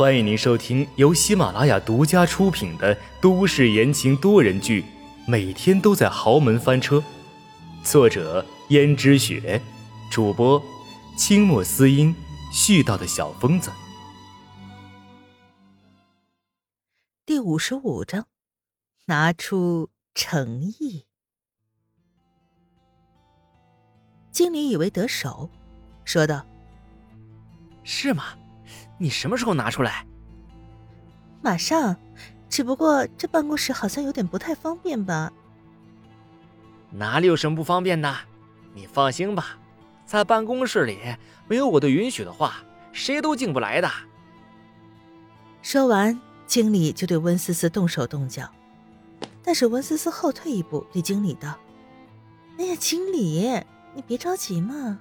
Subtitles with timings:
[0.00, 4.80] 欢迎您收听由喜马拉雅独家出品的都市言情多人剧
[5.26, 6.96] 《每天都在豪门翻车》，
[7.84, 9.60] 作者：胭脂雪，
[10.10, 10.62] 主播：
[11.18, 12.16] 清墨思音，
[12.50, 13.70] 絮叨的小疯子。
[17.26, 18.26] 第五十五章，
[19.04, 21.04] 拿出诚意。
[24.30, 25.50] 经理以为得手，
[26.06, 26.46] 说道
[27.84, 28.24] ：“是吗？”
[29.02, 30.04] 你什么时候拿出来？
[31.40, 31.96] 马上，
[32.50, 35.32] 只不过这办公室好像有点不太方便吧？
[36.90, 38.14] 哪里有什么不方便的？
[38.74, 39.58] 你放心吧，
[40.04, 40.98] 在办公室里
[41.48, 42.56] 没有我的允许的话，
[42.92, 43.90] 谁都进不来的。
[45.62, 48.46] 说完，经理就对温思思动手动脚，
[49.42, 51.58] 但是温思思后退一步，对经理道
[52.60, 53.48] ：“哎呀，经理，
[53.94, 54.98] 你别着急嘛。”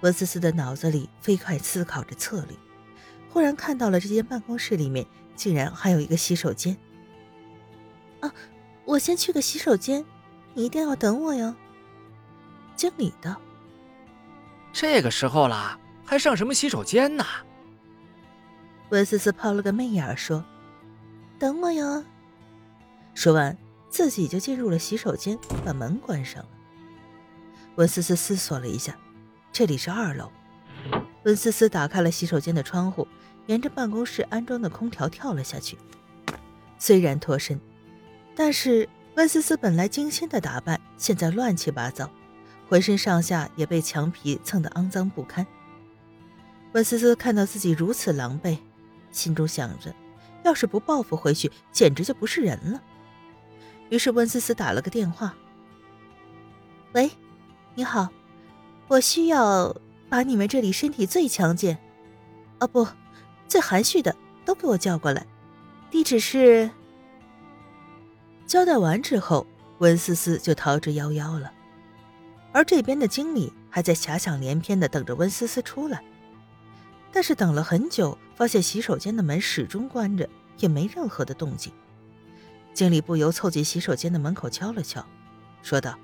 [0.00, 2.56] 温思思的脑子里飞快思考着策略，
[3.30, 6.76] 忽然看到了这间办公室里面竟然还有一个洗手间。
[8.20, 8.32] 啊，
[8.84, 10.04] 我先去个洗手间，
[10.52, 11.54] 你一定要等我哟。
[12.76, 13.40] 经理道。
[14.72, 17.24] 这个时候了，还上什么洗手间呢？
[18.90, 20.44] 温思思抛了个媚眼说
[21.38, 22.04] ：“等我哟。”
[23.14, 23.56] 说完，
[23.88, 26.48] 自己就进入了洗手间，把门关上了。
[27.76, 28.96] 温思思思索了一下。
[29.54, 30.32] 这里是二楼，
[31.22, 33.06] 温思思打开了洗手间的窗户，
[33.46, 35.78] 沿着办公室安装的空调跳了下去。
[36.76, 37.60] 虽然脱身，
[38.34, 42.10] 但是温思思本来精心的打扮现在乱七八糟，
[42.68, 45.46] 浑身上下也被墙皮蹭得肮脏不堪。
[46.72, 48.58] 温思思看到自己如此狼狈，
[49.12, 49.94] 心中想着，
[50.42, 52.82] 要是不报复回去，简直就不是人了。
[53.88, 55.32] 于是温思思打了个电话
[56.92, 57.08] ：“喂，
[57.76, 58.08] 你好。”
[58.86, 59.74] 我需要
[60.08, 61.78] 把你们这里身体最强健，
[62.60, 62.86] 哦不，
[63.48, 65.26] 最含蓄的都给我叫过来。
[65.90, 66.70] 地址是……
[68.46, 69.46] 交代完之后，
[69.78, 71.50] 温思思就逃之夭夭了。
[72.52, 76.04] 而这边的经理还在遐想连篇的等着温思思出来，
[77.10, 80.28] 但是等了很久，发现洗手间的门始终关着，
[80.58, 81.72] 也没任何的动静。
[82.74, 85.04] 经理不由凑近洗手间的门口敲了敲，
[85.62, 85.98] 说道：“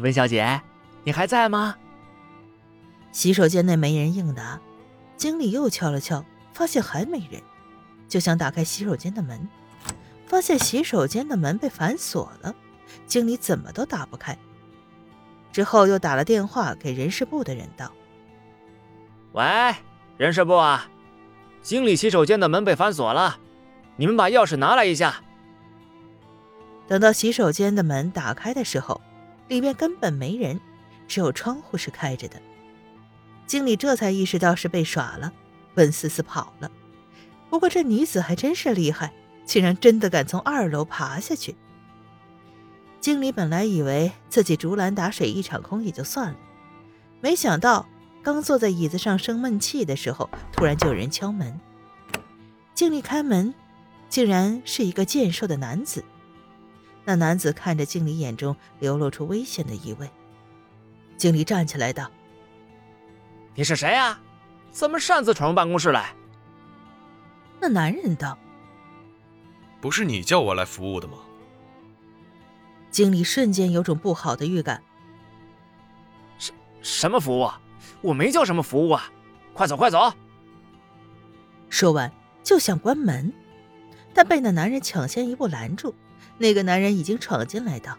[0.00, 0.60] 温小姐。”
[1.06, 1.76] 你还在吗？
[3.12, 4.60] 洗手间内没人应答，
[5.16, 7.40] 经理又敲了敲，发现还没人，
[8.08, 9.48] 就想打开洗手间的门，
[10.26, 12.52] 发现洗手间的门被反锁了，
[13.06, 14.36] 经理怎么都打不开。
[15.52, 17.92] 之后又打了电话给人事部的人道
[19.30, 19.44] ：“喂，
[20.16, 20.90] 人事部啊，
[21.62, 23.38] 经理洗手间的门被反锁了，
[23.94, 25.22] 你们把钥匙拿来一下。”
[26.88, 29.00] 等到洗手间的门打开的时候，
[29.46, 30.60] 里面根本没人。
[31.08, 32.40] 只有窗户是开着的，
[33.46, 35.32] 经理这才意识到是被耍了，
[35.74, 36.70] 温思思跑了。
[37.48, 39.12] 不过这女子还真是厉害，
[39.44, 41.54] 竟然真的敢从二楼爬下去。
[43.00, 46.38] 经理本来以为自己竹篮打水一场空也就算了，
[47.20, 47.86] 没想到
[48.22, 51.60] 刚坐在椅子上生闷气的时候，突然就有人敲门。
[52.74, 53.54] 经理开门，
[54.08, 56.04] 竟然是一个健硕的男子。
[57.04, 60.10] 那男子看着经理，眼中流露出危险的意味。
[61.16, 62.10] 经理站起来道
[63.54, 64.20] ：“你是谁啊？
[64.70, 66.14] 怎么擅自闯入办公室来？”
[67.60, 68.38] 那男人道
[69.80, 71.14] ：“不是你叫我来服务的吗？”
[72.90, 74.82] 经理瞬间有种不好的预感。
[76.38, 77.50] 什什么服务？
[78.02, 79.10] 我没叫什么服务啊！
[79.54, 80.12] 快走快走！
[81.68, 82.12] 说完
[82.42, 83.32] 就想关门，
[84.14, 85.94] 但被那男人抢先一步拦住。
[86.38, 87.96] 那个男人已经闯进来道：“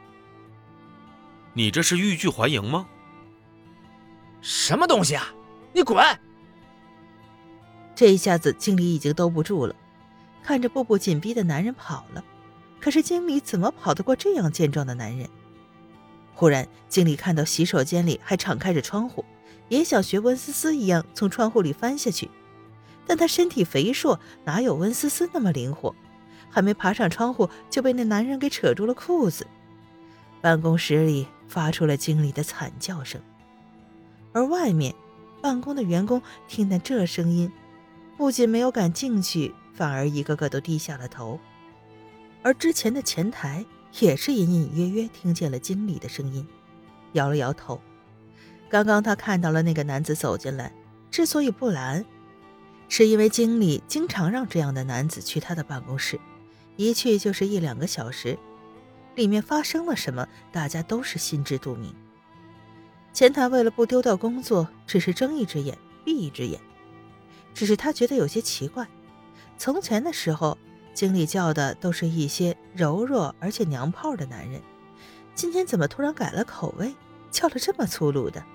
[1.53, 2.88] 你这是欲拒还迎吗？”
[4.41, 5.33] 什么东西啊！
[5.73, 6.03] 你滚！
[7.95, 9.75] 这一下子，经理已经兜不住了，
[10.43, 12.23] 看着步步紧逼的男人跑了。
[12.79, 15.27] 可是经理怎么跑得过这样健壮的男人？
[16.33, 19.25] 忽然，经理看到洗手间里还敞开着窗户，
[19.69, 22.29] 也想学温思思一样从窗户里翻下去，
[23.07, 25.95] 但他身体肥硕，哪有温思思那么灵活？
[26.49, 29.47] 还没爬上窗户，就被那男人给扯住了裤子。
[30.40, 33.19] 办公室里发出了经理的惨叫声。
[34.37, 34.93] 而外面，
[35.41, 37.51] 办公的员工听见这声音，
[38.16, 41.39] 不仅没有敢进去，反而一个个都低下了头。
[42.43, 43.66] 而之前的前台
[43.99, 46.47] 也是隐隐约约听见了经理的声音，
[47.13, 47.81] 摇了摇头。
[48.69, 50.72] 刚刚他看到了那个男子走进来，
[51.09, 52.05] 之所以不拦，
[52.90, 56.19] 是因为经理经常让这样的男子去他的办公室，
[56.75, 58.37] 一去就是一两个小时，
[59.16, 61.91] 里面发生了什么，大家都是心知肚明。
[63.17, 65.75] 前台为了不丢掉工作，只是睁一只眼
[66.05, 66.61] 闭一只眼。
[67.52, 68.87] 只是他觉得有些奇怪。
[69.58, 70.55] 从前的时候，
[70.93, 74.61] 经理叫的都是一些柔弱而且娘炮的男人，
[75.34, 76.93] 今天怎么突然改了口味，
[77.31, 78.46] 叫了这么粗鲁的？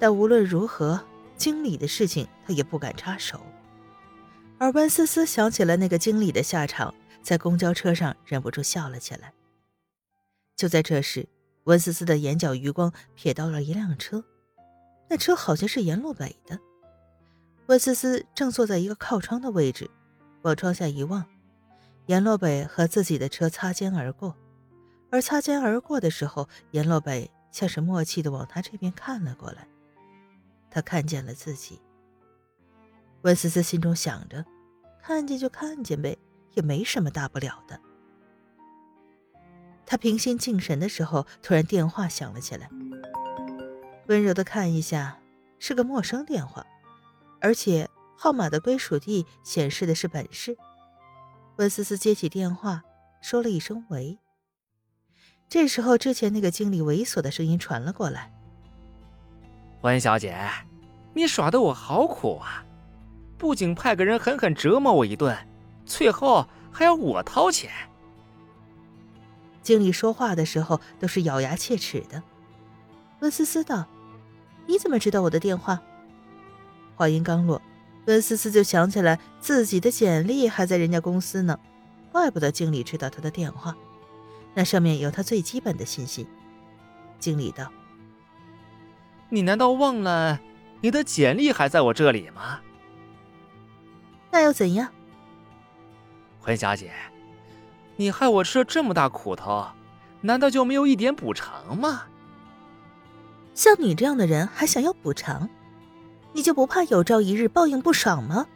[0.00, 1.00] 但无论如何，
[1.36, 3.40] 经理的事情他也不敢插手。
[4.58, 9.32] 而温思思想起了那个经理的下场，在公交车上忍不住笑了起来。
[10.56, 11.28] 就在这时，
[11.66, 14.24] 温思思的眼角余光瞥到了一辆车，
[15.08, 16.58] 那车好像是阎洛北的。
[17.66, 19.90] 温思思正坐在一个靠窗的位置，
[20.42, 21.26] 往窗下一望，
[22.06, 24.36] 阎洛北和自己的车擦肩而过，
[25.10, 29.66] 而擦肩而过的时候，阎洛北像是默契的往他这边看了过来。
[30.70, 31.80] 他看见了自己。
[33.22, 34.44] 温思思心中想着
[35.02, 36.16] ：“看见就看见呗，
[36.54, 37.80] 也没什么大不了的。”
[39.86, 42.68] 他平心静神的时候，突然电话响了起来。
[44.08, 45.18] 温柔的看一下，
[45.58, 46.66] 是个陌生电话，
[47.40, 50.56] 而且号码的归属地显示的是本市。
[51.56, 52.82] 温思思接起电话，
[53.22, 54.18] 说了一声“喂”。
[55.48, 58.32] 这时候，之前那个经理猥琐的声音传了过来
[59.82, 60.36] ：“温小姐，
[61.14, 62.64] 你耍的我好苦啊！”
[63.38, 65.36] 不仅派个人狠狠折磨我一顿，
[65.84, 67.70] 最后还要我掏钱。
[69.66, 72.22] 经理说话的时候都是咬牙切齿的。
[73.18, 73.84] 温思思道
[74.68, 75.82] ：“你怎么知道我的电话？”
[76.94, 77.60] 话音刚落，
[78.04, 81.58] 温思思就想起来自己的简历还在人家公司呢，
[82.12, 83.76] 怪不得经理知道她的电话，
[84.54, 86.28] 那上面有她最基本的信息。
[87.18, 87.72] 经理道
[89.30, 90.40] ：“你难道忘了
[90.80, 92.60] 你的简历还在我这里吗？”
[94.30, 94.92] 那又怎样，
[96.44, 96.92] 温小姐，
[97.96, 99.66] 你害我吃了这么大苦头，
[100.20, 102.04] 难道就没有一点补偿吗？
[103.54, 105.48] 像你这样的人还想要补偿，
[106.32, 108.46] 你就不怕有朝一日报应不爽吗？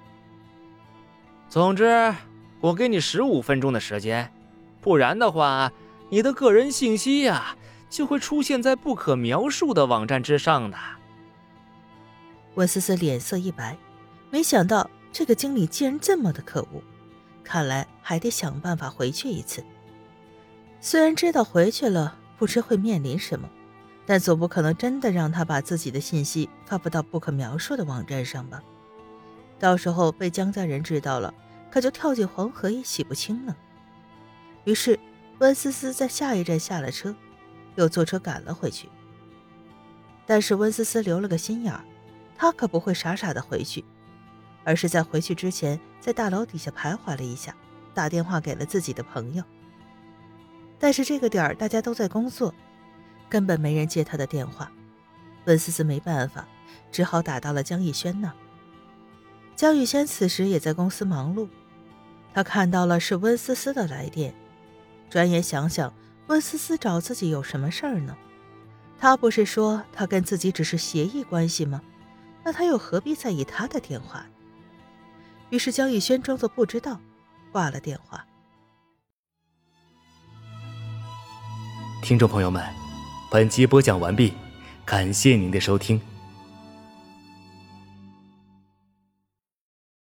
[1.48, 2.14] 总之，
[2.60, 4.32] 我给你十五分钟的时间，
[4.80, 5.72] 不然的话，
[6.10, 7.56] 你的个人信息呀
[7.88, 10.76] 就会出现在不可描述的网站之上的。
[12.56, 13.76] 温思思脸色一白，
[14.30, 14.88] 没想到。
[15.12, 16.80] 这个经理竟然这么的可恶，
[17.50, 19.64] 看来还得想办法回去一次。
[20.80, 23.50] 虽然知道回去了不知会面临什么，
[24.06, 28.62] 但总不可能真的让他把自己的信息发布到不可描述的网站上吧？
[29.58, 31.34] 到时候被江家人知道了，
[31.72, 33.56] 可就跳进黄河也洗不清了。
[34.62, 34.96] 于是
[35.40, 37.12] 温思思在下一站下了车，
[37.74, 38.88] 又坐车赶了回去。
[40.24, 41.84] 但是温思思留了个心眼儿，
[42.36, 43.84] 她可不会傻傻的回去。
[44.70, 47.52] 而是在回去之前，在大楼底下徘徊了一下，
[47.92, 49.42] 打电话给了自己的朋友。
[50.78, 52.54] 但是这个点儿大家都在工作，
[53.28, 54.70] 根本没人接他的电话。
[55.46, 56.46] 温思思没办法，
[56.92, 58.34] 只好打到了江逸轩那儿。
[59.56, 61.48] 江宇轩此时也在公司忙碌，
[62.32, 64.32] 他看到了是温思思的来电，
[65.10, 65.92] 转眼想想，
[66.28, 68.16] 温思思找自己有什么事儿呢？
[69.00, 71.82] 他不是说他跟自己只是协议关系吗？
[72.44, 74.24] 那他又何必在意他的电话？
[75.50, 76.98] 于是江逸轩装作不知道，
[77.52, 78.24] 挂了电话。
[82.02, 82.64] 听众朋友们，
[83.30, 84.32] 本集播讲完毕，
[84.84, 86.00] 感谢您的收听。